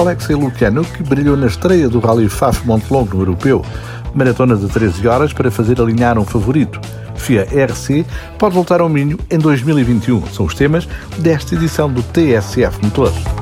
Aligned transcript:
Alexei 0.00 0.34
Lukyanuk 0.34 1.02
brilhou 1.02 1.36
na 1.36 1.46
estreia 1.46 1.86
do 1.86 2.00
Rally 2.00 2.26
Faf 2.26 2.66
Montelongo 2.66 3.16
no 3.16 3.20
Europeu. 3.20 3.62
Maratona 4.14 4.56
de 4.56 4.66
13 4.66 5.06
horas 5.06 5.32
para 5.34 5.50
fazer 5.50 5.78
alinhar 5.78 6.18
um 6.18 6.24
favorito. 6.24 6.80
FIA 7.16 7.46
RC 7.66 8.06
pode 8.38 8.54
voltar 8.54 8.80
ao 8.80 8.88
Minho 8.88 9.18
em 9.30 9.38
2021. 9.38 10.26
São 10.28 10.46
os 10.46 10.54
temas 10.54 10.88
desta 11.18 11.54
edição 11.54 11.92
do 11.92 12.02
TSF 12.02 12.82
Motores. 12.82 13.39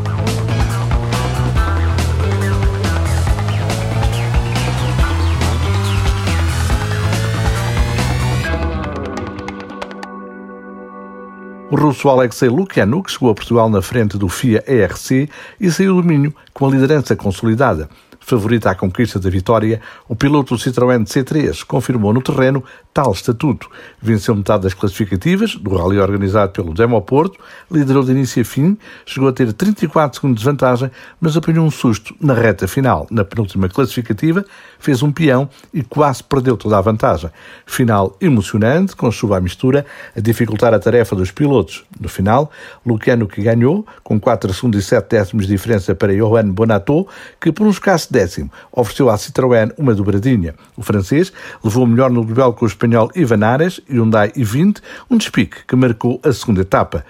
O 11.71 11.77
russo 11.77 12.09
Alexei 12.09 12.48
Lukyanuk 12.48 13.11
chegou 13.11 13.29
a 13.29 13.35
Portugal 13.35 13.68
na 13.68 13.82
frente 13.82 14.17
do 14.17 14.27
FIA 14.27 14.64
ERC 14.67 15.29
e 15.61 15.71
saiu 15.71 15.96
do 15.96 16.03
Minho 16.03 16.35
com 16.54 16.67
a 16.67 16.71
liderança 16.71 17.14
consolidada. 17.14 17.90
Favorita 18.29 18.71
à 18.71 18.75
conquista 18.75 19.18
da 19.18 19.31
vitória, 19.31 19.81
o 20.07 20.14
piloto 20.14 20.55
do 20.55 20.61
Citroën 20.61 21.03
C3 21.07 21.64
confirmou 21.64 22.13
no 22.13 22.21
terreno 22.21 22.63
tal 22.93 23.11
estatuto. 23.11 23.71
Venceu 24.03 24.35
metade 24.35 24.64
das 24.64 24.75
classificativas 24.75 25.54
do 25.54 25.75
rally 25.75 25.99
organizado 25.99 26.53
pelo 26.53 26.75
Demo 26.75 27.01
Porto, 27.01 27.41
liderou 27.71 28.04
de 28.04 28.11
início 28.11 28.43
a 28.43 28.45
fim, 28.45 28.77
chegou 29.07 29.31
a 29.31 29.32
ter 29.32 29.51
34 29.54 30.21
segundos 30.21 30.41
de 30.41 30.45
vantagem, 30.45 30.91
mas 31.18 31.39
apanhou 31.39 31.64
um 31.64 31.71
susto 31.71 32.14
na 32.20 32.34
reta 32.34 32.69
final. 32.69 33.06
Na 33.11 33.25
penúltima 33.25 33.67
classificativa, 33.67 34.45
fez 34.79 35.03
um 35.03 35.11
peão 35.11 35.48
e 35.73 35.83
quase 35.83 36.23
perdeu 36.23 36.55
toda 36.55 36.77
a 36.77 36.83
vantagem. 36.83 37.31
Final 37.65 38.15
emocionante, 38.20 38.95
com 38.95 39.11
chuva 39.11 39.39
à 39.39 39.41
mistura, 39.41 39.87
a 40.15 40.20
dificultar 40.20 40.75
a 40.75 40.79
tarefa 40.79 41.17
dos 41.17 41.31
pilotos. 41.31 41.83
No 41.98 42.11
final, 42.11 42.51
Luciano 42.84 43.27
que 43.27 43.41
ganhou, 43.41 43.87
com 44.05 44.20
4 44.20 44.53
segundos 44.53 44.84
e 44.84 44.87
7 44.87 45.09
décimos 45.09 45.47
de 45.47 45.53
diferença 45.53 45.95
para 45.95 46.15
Johan 46.15 46.51
Bonato, 46.51 47.09
que 47.41 47.51
por 47.51 47.67
um 47.67 47.70
escasso 47.70 48.13
décimo 48.19 48.50
ofereceu 48.72 49.08
à 49.08 49.16
Citroën 49.16 49.72
uma 49.78 49.94
dobradinha. 49.94 50.55
O 50.77 50.83
francês 50.83 51.33
levou 51.62 51.86
melhor 51.86 52.11
no 52.11 52.24
duelo 52.24 52.52
com 52.52 52.64
o 52.64 52.69
espanhol 52.69 53.11
Ivan 53.14 53.44
Ares, 53.44 53.80
Hyundai 53.88 54.30
i20, 54.33 54.78
um 55.08 55.16
despique 55.16 55.64
que 55.66 55.77
marcou 55.77 56.20
a 56.24 56.33
segunda 56.33 56.62
etapa. 56.62 57.05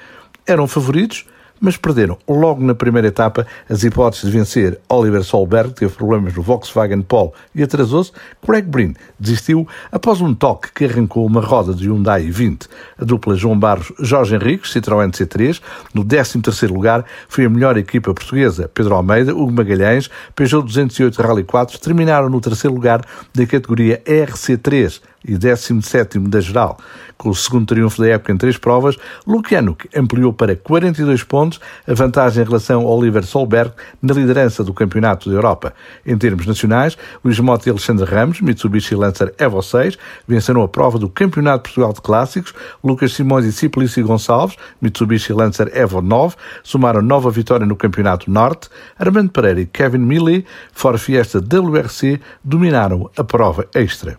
Eram 0.47 0.67
favoritos, 0.67 1.25
mas 1.61 1.77
perderam 1.77 2.19
logo 2.29 2.63
na 2.63 2.75
primeira 2.75 3.09
etapa 3.09 3.47
as 3.69 3.83
hipóteses 3.85 4.31
de 4.31 4.37
vencer 4.37 4.79
Oliver 4.89 5.23
Solberg, 5.23 5.73
teve 5.75 5.93
problemas 5.93 6.35
no 6.35 6.43
Volkswagen 6.43 7.03
Polo 7.03 7.33
e 7.55 7.63
atrasou-se. 7.63 8.13
Craig 8.45 8.67
Breen 8.67 8.95
desistiu 9.19 9.67
após 9.91 10.21
um 10.21 10.35
toque 10.35 10.73
que 10.73 10.85
arrancou 10.85 11.27
uma 11.27 11.41
roda 11.41 11.75
de 11.75 11.89
Hyundai 11.89 12.27
i20. 12.29 12.69
A 12.99 13.05
dupla 13.05 13.35
João 13.35 13.59
Barros 13.59 13.93
Jorge 13.99 14.35
Henriques, 14.35 14.73
Citroën 14.73 15.11
C3, 15.11 15.61
no 15.95 16.05
13º 16.05 16.73
lugar, 16.73 17.05
foi 17.29 17.45
a 17.45 17.51
melhor 17.51 17.77
equipa 17.77 18.15
portuguesa. 18.15 18.71
Pedro 18.73 18.95
Almeida, 18.95 19.35
Hugo 19.35 19.53
Magalhães, 19.53 20.09
Peugeot 20.35 20.63
208 20.63 21.21
Rally 21.21 21.45
4 21.45 21.79
terminaram 21.79 22.29
no 22.29 22.41
terceiro 22.41 22.75
lugar 22.75 23.03
da 23.35 23.47
categoria 23.47 24.03
RC3 24.07 25.01
e 25.25 25.37
17 25.37 26.19
da 26.21 26.41
geral. 26.41 26.79
Com 27.19 27.31
o 27.31 27.35
segundo 27.35 27.67
triunfo 27.67 28.01
da 28.01 28.09
época 28.09 28.33
em 28.33 28.37
três 28.37 28.57
provas, 28.57 28.97
Luciano 29.27 29.77
ampliou 29.95 30.33
para 30.33 30.55
42 30.55 31.25
pontos 31.25 31.59
a 31.87 31.93
vantagem 31.93 32.43
em 32.43 32.47
relação 32.47 32.83
ao 32.83 32.97
Oliver 32.97 33.25
Solberg 33.25 33.73
na 34.01 34.15
liderança 34.15 34.63
do 34.63 34.73
Campeonato 34.73 35.29
da 35.29 35.35
Europa. 35.35 35.75
Em 36.07 36.17
termos 36.17 36.47
nacionais, 36.47 36.97
Luís 37.25 37.41
Mota 37.41 37.69
e 37.69 37.73
Alexandre 37.73 38.05
Ramos, 38.05 38.41
Mitsubishi 38.41 38.95
Lancer 38.95 39.35
Evo 39.37 39.61
6, 39.61 39.99
venceram 40.29 40.63
a 40.63 40.69
prova 40.69 40.97
do 40.97 41.09
Campeonato 41.09 41.65
Portugal 41.65 41.93
de 41.93 42.01
Clássicos. 42.01 42.55
Lucas 42.85 43.13
Simões 43.13 43.45
e 43.45 43.53
Ciplici 43.53 44.01
Gonçalves, 44.01 44.57
Mitsubishi 44.81 45.33
Lancer 45.33 45.71
Evo 45.75 46.01
9, 46.01 46.37
somaram 46.63 47.03
nova 47.03 47.33
vitória 47.33 47.67
no 47.67 47.75
Campeonato 47.75 48.31
Norte. 48.31 48.69
Armando 48.97 49.33
Pereira 49.33 49.61
e 49.61 49.67
Kevin 49.67 49.99
Milley, 49.99 50.47
Ford 50.73 50.99
Fiesta 50.99 51.41
WRC, 51.41 52.21
dominaram 52.45 53.11
a 53.17 53.25
prova 53.25 53.67
extra. 53.75 54.17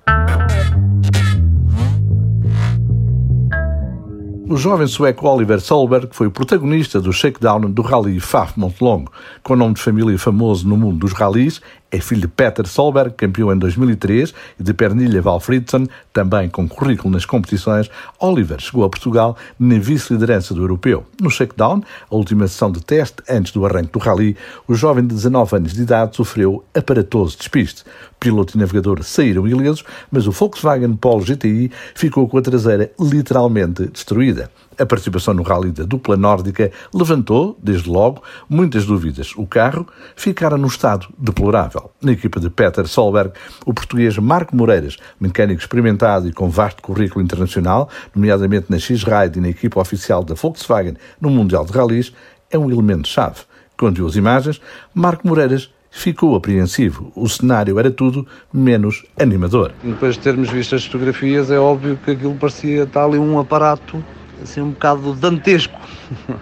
O 4.52 4.58
jovem 4.58 4.88
sueco 4.88 5.28
Oliver 5.28 5.62
Solberg 5.62 6.08
foi 6.12 6.26
o 6.26 6.32
protagonista 6.32 7.00
do 7.00 7.14
shakedown 7.14 7.70
do 7.70 7.84
Rally 7.84 8.20
Faf 8.20 8.60
Montelongo. 8.60 9.12
Com 9.44 9.56
nome 9.56 9.76
de 9.76 9.80
família 9.80 10.18
famoso 10.18 10.68
no 10.68 10.76
mundo 10.76 10.98
dos 10.98 11.14
rallies, 11.14 11.62
é 11.92 12.00
filho 12.00 12.22
de 12.22 12.28
Peter 12.28 12.68
Solberg, 12.68 13.14
campeão 13.16 13.52
em 13.52 13.58
2003, 13.58 14.34
e 14.60 14.64
de 14.64 14.74
Pernilla 14.74 15.22
Valfridsson, 15.22 15.88
também 16.14 16.50
com 16.50 16.68
currículo 16.68 17.14
nas 17.14 17.26
competições. 17.26 17.90
Oliver 18.20 18.60
chegou 18.60 18.84
a 18.84 18.90
Portugal 18.90 19.36
na 19.60 19.80
vice-liderança 19.80 20.54
do 20.54 20.62
europeu. 20.62 21.06
No 21.20 21.30
shakedown, 21.30 21.82
a 22.10 22.16
última 22.16 22.48
sessão 22.48 22.72
de 22.72 22.82
teste 22.82 23.24
antes 23.30 23.52
do 23.52 23.66
arranque 23.66 23.92
do 23.92 24.00
rally, 24.00 24.38
o 24.68 24.76
jovem 24.76 25.06
de 25.06 25.16
19 25.16 25.56
anos 25.56 25.74
de 25.74 25.82
idade 25.82 26.16
sofreu 26.16 26.64
aparatoso 26.74 27.38
despiste. 27.38 27.84
Piloto 28.20 28.58
e 28.58 28.60
navegador 28.60 29.04
saíram 29.04 29.48
ilesos, 29.48 29.84
mas 30.12 30.28
o 30.28 30.32
Volkswagen 30.32 30.94
Polo 30.96 31.24
GTI 31.24 31.72
ficou 31.96 32.28
com 32.28 32.38
a 32.38 32.42
traseira 32.42 32.92
literalmente 33.00 33.88
destruída. 33.88 34.52
A 34.80 34.86
participação 34.86 35.34
no 35.34 35.44
rally 35.44 35.72
da 35.72 35.84
dupla 35.84 36.16
nórdica 36.16 36.72
levantou, 36.94 37.60
desde 37.62 37.90
logo, 37.90 38.24
muitas 38.50 38.86
dúvidas. 38.86 39.34
O 39.36 39.46
carro 39.46 39.86
ficara 40.16 40.58
num 40.58 40.68
estado 40.68 41.08
deplorável. 41.18 41.92
Na 42.02 42.14
equipa 42.14 42.40
de 42.40 42.50
Peter 42.50 42.88
Solberg, 42.88 43.34
o 43.66 43.74
português 43.74 44.18
Marco 44.18 44.56
Moreiras, 44.56 44.96
mecânico 45.20 45.60
experimentado 45.60 46.30
e 46.30 46.32
com 46.32 46.50
vasto 46.50 46.82
currículo 46.82 47.22
internacional, 47.22 47.90
nomeadamente 48.16 48.68
na 48.70 48.80
X-Ride 48.80 49.38
e 49.38 49.42
na 49.42 49.50
equipa 49.50 49.82
oficial 49.82 50.24
da 50.24 50.34
Volkswagen 50.34 50.96
no 51.20 51.30
Mundial 51.30 51.66
de 51.66 51.74
Rallys, 51.74 52.14
é 52.50 52.58
um 52.58 52.72
elemento-chave. 52.72 53.42
Quando 53.78 53.98
viu 53.98 54.08
as 54.08 54.16
imagens, 54.16 54.62
Marco 54.94 55.28
Moreiras 55.28 55.70
ficou 55.92 56.38
apreensivo. 56.38 57.12
O 57.18 57.28
cenário 57.28 57.78
era 57.80 57.92
tudo 57.92 58.26
menos 58.54 59.06
animador. 59.20 59.74
Depois 59.84 60.16
de 60.16 60.22
termos 60.22 60.50
visto 60.50 60.74
as 60.74 60.86
fotografias, 60.86 61.52
é 61.52 61.60
óbvio 61.60 61.98
que 61.98 62.12
aquilo 62.12 62.36
parecia 62.36 62.84
estar 62.84 63.04
ali 63.04 63.18
um 63.18 63.38
aparato 63.38 64.02
assim 64.42 64.62
um 64.62 64.72
bocado 64.72 65.14
dantesco. 65.14 65.80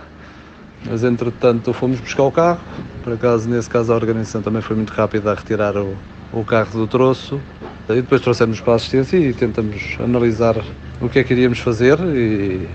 Mas 0.85 1.03
entretanto 1.03 1.73
fomos 1.73 1.99
buscar 1.99 2.23
o 2.23 2.31
carro, 2.31 2.61
por 3.03 3.13
acaso 3.13 3.49
nesse 3.49 3.69
caso 3.69 3.91
a 3.91 3.95
organização 3.95 4.41
também 4.41 4.61
foi 4.61 4.75
muito 4.75 4.91
rápida 4.91 5.31
a 5.31 5.35
retirar 5.35 5.75
o, 5.75 5.97
o 6.31 6.43
carro 6.45 6.71
do 6.71 6.87
troço 6.87 7.41
e 7.89 7.95
depois 7.95 8.21
trouxemos 8.21 8.61
para 8.61 8.73
a 8.73 8.75
assistência 8.75 9.17
e 9.17 9.33
tentamos 9.33 9.97
analisar 9.99 10.55
o 11.01 11.09
que 11.09 11.19
é 11.19 11.23
que 11.23 11.33
iríamos 11.33 11.59
fazer 11.59 11.99
e 11.99 12.67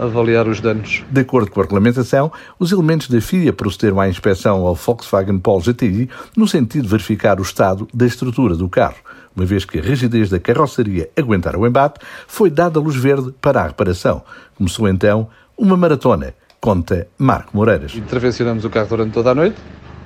avaliar 0.00 0.48
os 0.48 0.60
danos. 0.60 1.04
De 1.10 1.20
acordo 1.20 1.50
com 1.50 1.60
a 1.60 1.64
regulamentação, 1.64 2.32
os 2.58 2.72
elementos 2.72 3.08
da 3.08 3.20
FIA 3.20 3.52
procederam 3.52 4.00
à 4.00 4.08
inspeção 4.08 4.66
ao 4.66 4.74
Volkswagen 4.74 5.38
Polo 5.38 5.60
GTI 5.60 6.08
no 6.34 6.48
sentido 6.48 6.84
de 6.84 6.88
verificar 6.88 7.38
o 7.38 7.42
estado 7.42 7.86
da 7.92 8.06
estrutura 8.06 8.56
do 8.56 8.68
carro. 8.68 8.96
Uma 9.36 9.44
vez 9.44 9.64
que 9.64 9.78
a 9.78 9.82
rigidez 9.82 10.30
da 10.30 10.40
carroceria 10.40 11.10
aguentar 11.16 11.54
o 11.54 11.66
embate, 11.66 12.00
foi 12.26 12.50
dada 12.50 12.80
luz 12.80 12.96
verde 12.96 13.32
para 13.40 13.60
a 13.60 13.66
reparação. 13.66 14.22
Começou 14.56 14.88
então 14.88 15.28
uma 15.56 15.76
maratona, 15.76 16.34
conta 16.60 17.06
Marco 17.18 17.56
Moreiras. 17.56 17.94
Intervencionamos 17.94 18.64
o 18.64 18.70
carro 18.70 18.88
durante 18.88 19.12
toda 19.12 19.30
a 19.30 19.34
noite. 19.34 19.56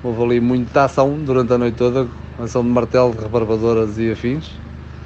Houve 0.03 0.21
ali 0.21 0.39
muita 0.39 0.83
ação 0.83 1.17
durante 1.23 1.53
a 1.53 1.57
noite 1.57 1.77
toda, 1.77 2.05
ação 2.37 2.61
de 2.61 2.69
martelo, 2.69 3.15
rebarbadoras 3.19 3.97
e 3.97 4.11
afins 4.11 4.51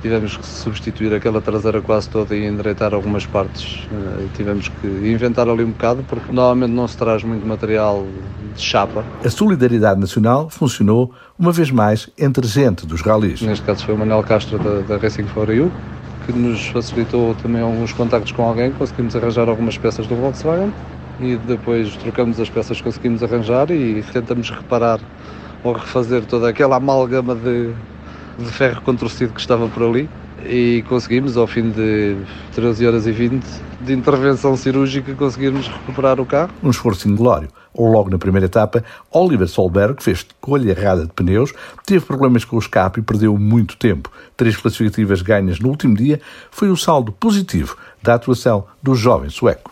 tivemos 0.02 0.38
que 0.38 0.46
substituir 0.46 1.14
aquela 1.14 1.42
traseira 1.42 1.82
quase 1.82 2.10
toda 2.10 2.36
e 2.36 2.46
endireitar 2.46 2.94
algumas 2.94 3.26
partes. 3.26 3.88
Eh, 3.92 4.28
tivemos 4.36 4.68
que 4.68 4.88
inventar 4.88 5.48
ali 5.48 5.64
um 5.64 5.72
bocado, 5.72 6.04
porque 6.08 6.32
normalmente 6.32 6.72
não 6.72 6.88
se 6.88 6.98
traz 6.98 7.24
muito 7.24 7.46
material 7.46 8.06
de 8.56 8.62
chapa. 8.62 9.04
A 9.24 9.30
solidariedade 9.30 10.00
nacional 10.00 10.50
funcionou 10.50 11.14
uma 11.38 11.52
vez 11.52 11.72
mais 11.72 12.10
entre 12.18 12.48
gente 12.48 12.86
dos 12.86 13.02
ralis. 13.02 13.42
Neste 13.42 13.66
caso 13.66 13.86
foi 13.86 13.96
o 13.96 13.98
Manuel 13.98 14.24
Castro 14.24 14.58
da, 14.58 14.82
da 14.82 14.98
Racing 14.98 15.28
for 15.28 15.50
You, 15.50 15.72
que 16.26 16.31
nos 16.31 16.68
facilitou 16.68 17.36
também 17.36 17.62
alguns 17.62 17.92
contactos 17.94 18.31
com 18.31 18.44
alguém, 18.44 18.72
conseguimos 18.72 19.16
arranjar 19.16 19.50
algumas 19.50 19.78
peças 19.78 20.08
do 20.08 20.16
Volkswagen 20.16 20.72
e 21.20 21.36
depois 21.36 21.96
trocamos 21.98 22.40
as 22.40 22.50
peças 22.50 22.78
que 22.78 22.84
conseguimos 22.84 23.22
arranjar 23.22 23.69
e 23.72 24.04
tentamos 24.13 24.50
reparar 24.50 25.00
ou 25.63 25.74
refazer 25.74 26.24
toda 26.25 26.48
aquela 26.50 26.78
amálgama 26.78 27.36
de 27.36 27.74
de 28.44 28.51
ferro 28.51 28.81
contorcido 28.81 29.33
que 29.33 29.39
estava 29.39 29.68
por 29.68 29.83
ali 29.83 30.09
e 30.45 30.83
conseguimos, 30.88 31.38
ao 31.38 31.47
fim 31.47 31.69
de 31.69 32.18
13 32.53 32.88
horas 32.88 33.07
e 33.07 33.12
20 33.12 33.44
de 33.81 33.94
intervenção 33.94 34.56
cirúrgica, 34.56 35.13
conseguirmos 35.13 35.68
recuperar 35.68 36.19
o 36.19 36.25
carro. 36.25 36.51
Um 36.63 36.69
esforço 36.69 37.07
inglório. 37.09 37.50
Logo 37.77 38.09
na 38.09 38.18
primeira 38.18 38.47
etapa, 38.47 38.83
Oliver 39.12 39.47
Solberg 39.47 40.03
fez 40.03 40.19
escolha 40.19 40.71
errada 40.71 41.06
de 41.06 41.13
pneus, 41.13 41.53
teve 41.86 42.03
problemas 42.03 42.44
com 42.44 42.56
o 42.56 42.59
escape 42.59 43.00
e 43.00 43.03
perdeu 43.03 43.38
muito 43.38 43.77
tempo. 43.77 44.12
Três 44.36 44.57
classificativas 44.57 45.21
ganhas 45.21 45.59
no 45.59 45.69
último 45.69 45.95
dia 45.95 46.19
foi 46.51 46.69
o 46.69 46.75
saldo 46.75 47.12
positivo 47.12 47.77
da 48.01 48.15
atuação 48.15 48.65
do 48.81 48.95
jovem 48.95 49.30
sueco. 49.30 49.71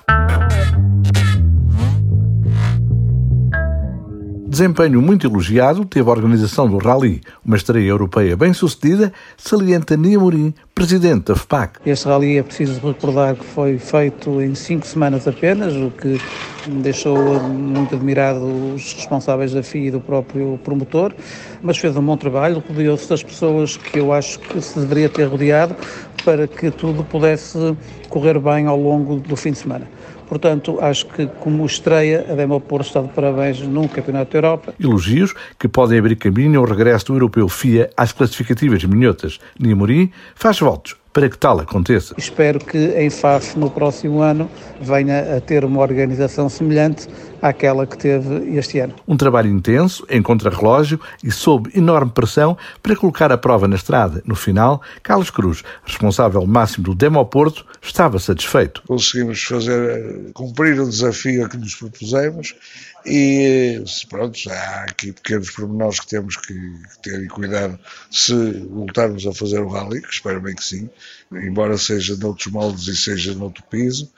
Desempenho 4.47 5.01
muito 5.01 5.27
elogiado 5.27 5.83
teve 5.83 6.07
a 6.07 6.13
organização 6.13 6.69
do 6.69 6.77
Rally, 6.77 7.19
uma 7.45 7.57
estreia 7.57 7.89
europeia 7.89 8.38
bem 8.38 8.53
sucedida, 8.53 9.11
salienta 9.35 9.97
Nia 9.97 10.17
Morim, 10.17 10.53
presidente 10.73 11.25
da 11.25 11.35
FPAC. 11.35 11.81
Este 11.85 12.07
Rally 12.07 12.38
é 12.38 12.44
preciso 12.44 12.79
recordar 12.79 13.35
que 13.35 13.44
foi 13.44 13.77
feito 13.77 14.41
em 14.41 14.55
cinco 14.55 14.88
semanas 14.88 15.27
apenas, 15.27 15.75
o 15.75 15.91
que 15.91 16.17
deixou 16.65 17.41
muito 17.41 17.94
admirado 17.94 18.73
os 18.73 18.94
responsáveis 18.94 19.51
da 19.51 19.61
FIA 19.61 19.88
e 19.89 19.91
do 19.91 19.99
próprio 19.99 20.57
promotor, 20.63 21.13
mas 21.61 21.77
fez 21.77 21.97
um 21.97 22.01
bom 22.01 22.15
trabalho, 22.15 22.63
rodeou-se 22.65 23.09
das 23.09 23.21
pessoas 23.21 23.75
que 23.75 24.00
eu 24.00 24.13
acho 24.13 24.39
que 24.39 24.61
se 24.61 24.79
deveria 24.79 25.09
ter 25.09 25.25
rodeado 25.25 25.75
para 26.23 26.47
que 26.47 26.71
tudo 26.71 27.03
pudesse 27.03 27.75
correr 28.07 28.39
bem 28.39 28.65
ao 28.65 28.79
longo 28.79 29.19
do 29.19 29.35
fim 29.35 29.51
de 29.51 29.57
semana. 29.57 29.89
Portanto, 30.27 30.77
acho 30.81 31.06
que 31.07 31.27
como 31.39 31.65
estreia, 31.65 32.25
a 32.29 32.35
Demopor 32.35 32.81
está 32.81 33.01
de 33.01 33.09
parabéns 33.09 33.62
no 33.62 33.88
Campeonato 33.88 34.31
da 34.31 34.38
Europa. 34.38 34.74
Elogios 34.79 35.33
que 35.57 35.68
podem 35.68 36.00
abrir 36.00 36.18
caminho 36.18 36.59
ao 36.59 36.65
regresso 36.65 37.07
do 37.07 37.13
europeu 37.13 37.47
FIA 37.47 37.89
às 37.95 38.12
classificativas 38.12 38.83
minhotas. 38.83 39.39
Niamorim 39.59 40.12
faz 40.35 40.59
votos 40.59 40.95
para 41.17 41.29
que 41.29 41.37
tal 41.39 41.59
aconteça. 41.59 42.13
Espero 42.15 42.59
que 42.59 42.77
em 42.77 43.09
FAF 43.09 43.57
no 43.57 43.71
próximo 43.71 44.21
ano 44.21 44.47
venha 44.79 45.35
a 45.35 45.41
ter 45.41 45.65
uma 45.65 45.81
organização 45.81 46.47
semelhante 46.47 47.07
àquela 47.41 47.87
que 47.87 47.97
teve 47.97 48.55
este 48.55 48.77
ano. 48.77 48.93
Um 49.07 49.17
trabalho 49.17 49.49
intenso, 49.49 50.05
em 50.11 50.21
contrarrelógio 50.21 50.99
e 51.23 51.31
sob 51.31 51.71
enorme 51.73 52.11
pressão 52.11 52.55
para 52.83 52.95
colocar 52.95 53.31
a 53.31 53.37
prova 53.37 53.67
na 53.67 53.77
estrada. 53.77 54.21
No 54.27 54.35
final, 54.35 54.79
Carlos 55.01 55.31
Cruz, 55.31 55.63
responsável 55.83 56.45
máximo 56.45 56.85
do 56.85 56.93
Demo 56.93 57.25
Porto, 57.25 57.65
estava 57.81 58.19
satisfeito. 58.19 58.83
Conseguimos 58.87 59.41
fazer 59.41 60.31
cumprir 60.35 60.79
o 60.79 60.87
desafio 60.87 61.49
que 61.49 61.57
nos 61.57 61.73
propusemos 61.73 62.53
e 63.07 63.83
pronto, 64.09 64.38
há 64.50 64.83
aqui 64.83 65.13
pequenos 65.13 65.50
pormenores 65.51 66.00
que 66.00 66.07
temos 66.07 66.36
que 66.36 66.54
ter 67.01 67.27
cuidado 67.30 67.80
se 68.12 68.33
voltarmos 68.69 69.25
a 69.25 69.33
fazer 69.33 69.59
o 69.62 69.69
rally, 69.69 70.01
que 70.01 70.09
espero 70.09 70.42
bem 70.42 70.56
que 70.56 70.63
sim, 70.63 70.89
embora 71.31 71.77
seja 71.77 72.18
noutros 72.18 72.51
moldes 72.51 72.88
e 72.88 72.98
seja 72.98 73.33
noutro 73.33 73.63
piso, 73.69 74.12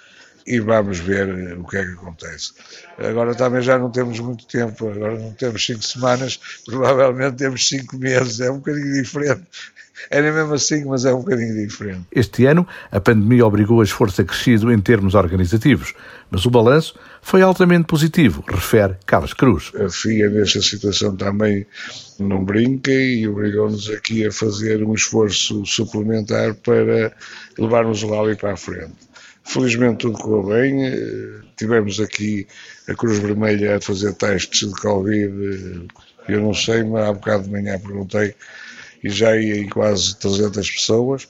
e 0.50 0.60
vamos 0.60 0.98
ver 0.98 1.56
o 1.60 1.64
que 1.64 1.78
é 1.78 1.86
que 1.86 1.92
acontece. 1.92 2.54
Agora 2.98 3.36
também 3.36 3.62
já 3.62 3.78
não 3.78 3.92
temos 3.92 4.20
muito 4.20 4.48
tempo, 4.48 4.90
agora 4.90 5.18
não 5.18 5.32
temos 5.34 5.64
cinco 5.64 5.84
semanas, 5.84 6.40
provavelmente 6.66 7.38
temos 7.38 7.68
cinco 7.68 7.96
meses, 7.98 8.40
é 8.40 8.50
um 8.50 8.58
bocadinho 8.58 8.92
diferente. 8.94 9.44
Era 10.10 10.32
mesmo 10.32 10.54
assim, 10.54 10.86
mas 10.86 11.06
é 11.06 11.14
um 11.14 11.20
bocadinho 11.20 11.54
diferente. 11.56 12.06
Este 12.12 12.46
ano, 12.46 12.66
a 12.92 13.00
pandemia 13.00 13.46
obrigou 13.46 13.82
a 13.82 13.84
esforço 13.84 14.22
acrescido 14.22 14.72
em 14.72 14.80
termos 14.80 15.14
organizativos, 15.14 15.94
mas 16.32 16.46
o 16.46 16.50
balanço 16.50 16.98
foi 17.22 17.42
altamente 17.42 17.86
positivo, 17.86 18.44
refere 18.48 18.96
Carlos 19.06 19.34
Cruz. 19.34 19.72
A 19.76 19.90
FIA, 19.90 20.30
nesta 20.30 20.62
situação, 20.62 21.16
também 21.16 21.66
não 22.18 22.44
brinca 22.44 22.92
e 22.92 23.28
obrigou-nos 23.28 23.90
aqui 23.90 24.26
a 24.26 24.32
fazer 24.32 24.84
um 24.84 24.94
esforço 24.94 25.66
suplementar 25.66 26.56
para 26.56 27.14
levarmos 27.58 28.02
o 28.02 28.10
rally 28.10 28.36
para 28.36 28.54
a 28.54 28.58
frente. 28.58 29.09
Felizmente 29.50 29.98
tudo 29.98 30.20
correu 30.20 30.44
bem. 30.44 30.86
Eh, 30.86 31.42
tivemos 31.58 32.00
aqui 32.00 32.46
a 32.88 32.94
Cruz 32.94 33.18
Vermelha 33.18 33.78
a 33.78 33.82
fazer 33.82 34.14
testes 34.14 34.70
de 34.70 34.80
Covid. 34.80 35.88
Eu 36.28 36.42
não 36.42 36.54
sei, 36.54 36.84
mas 36.84 37.06
há 37.06 37.14
bocado 37.14 37.46
de 37.46 37.50
manhã 37.50 37.80
perguntei 37.80 38.36
e 39.04 39.10
já 39.10 39.36
ia 39.36 39.58
em 39.58 39.68
quase 39.68 40.16
300 40.20 40.70
pessoas. 40.70 41.28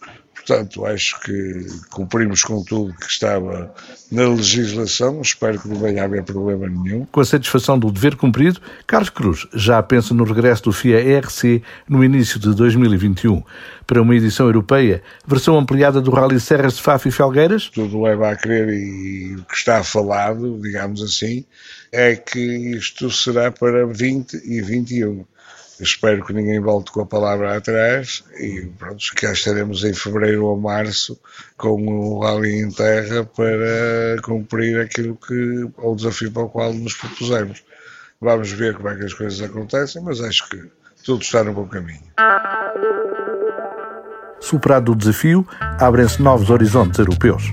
Portanto, 0.49 0.83
acho 0.83 1.19
que 1.19 1.67
cumprimos 1.91 2.41
com 2.41 2.63
tudo 2.63 2.91
que 2.95 3.05
estava 3.05 3.71
na 4.11 4.27
legislação. 4.29 5.21
Espero 5.21 5.59
que 5.59 5.67
não 5.67 5.75
venha 5.75 6.01
a 6.01 6.05
haver 6.05 6.23
problema 6.23 6.67
nenhum. 6.67 7.05
Com 7.05 7.19
a 7.21 7.25
satisfação 7.25 7.77
do 7.77 7.91
dever 7.91 8.15
cumprido, 8.15 8.59
Carlos 8.87 9.11
Cruz 9.11 9.47
já 9.53 9.81
pensa 9.83 10.11
no 10.11 10.23
regresso 10.23 10.63
do 10.63 10.71
FIA 10.71 11.01
ERC 11.01 11.61
no 11.87 12.03
início 12.03 12.39
de 12.39 12.55
2021 12.55 13.43
para 13.85 14.01
uma 14.01 14.15
edição 14.15 14.47
europeia, 14.47 15.03
versão 15.27 15.55
ampliada 15.55 16.01
do 16.01 16.09
Rally 16.09 16.39
Serras 16.39 16.77
de 16.77 16.81
Faf 16.81 17.07
e 17.07 17.11
Felgueiras. 17.11 17.69
Tudo 17.69 18.01
leva 18.01 18.31
a 18.31 18.35
crer 18.35 18.69
e 18.69 19.35
o 19.35 19.43
que 19.43 19.55
está 19.55 19.83
falado, 19.83 20.59
digamos 20.59 21.03
assim, 21.03 21.45
é 21.91 22.15
que 22.15 22.39
isto 22.75 23.11
será 23.11 23.51
para 23.51 23.85
20 23.85 24.33
e 24.45 24.63
21 24.63 25.23
espero 25.79 26.25
que 26.25 26.33
ninguém 26.33 26.59
volte 26.59 26.91
com 26.91 27.01
a 27.01 27.05
palavra 27.05 27.57
atrás 27.57 28.23
e 28.39 28.69
pronto, 28.77 29.03
cá 29.15 29.31
estaremos 29.31 29.83
em 29.83 29.93
fevereiro 29.93 30.45
ou 30.45 30.59
março 30.59 31.19
com 31.57 31.85
o 31.87 32.19
Rally 32.19 32.61
em 32.61 32.71
terra 32.71 33.23
para 33.23 34.21
cumprir 34.21 34.79
aquilo 34.79 35.15
que, 35.15 35.69
o 35.77 35.95
desafio 35.95 36.31
para 36.31 36.43
o 36.43 36.49
qual 36.49 36.73
nos 36.73 36.93
propusemos. 36.93 37.63
Vamos 38.21 38.51
ver 38.51 38.75
como 38.75 38.89
é 38.89 38.95
que 38.95 39.05
as 39.05 39.13
coisas 39.13 39.41
acontecem, 39.41 40.01
mas 40.01 40.21
acho 40.21 40.49
que 40.49 40.61
tudo 41.05 41.21
está 41.21 41.43
no 41.43 41.53
bom 41.53 41.67
caminho. 41.67 42.03
Superado 44.41 44.91
o 44.91 44.95
desafio, 44.95 45.47
abrem-se 45.79 46.21
novos 46.21 46.49
horizontes 46.49 46.99
europeus. 46.99 47.43